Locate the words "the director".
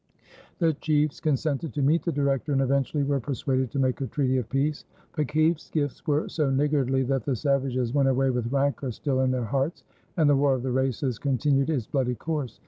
2.01-2.51